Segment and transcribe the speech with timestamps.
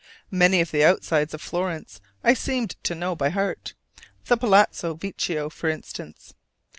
[0.31, 3.75] Many of the outsides of Florence I seemed to know by heart
[4.25, 6.33] the Palazzo Vecchio for instance.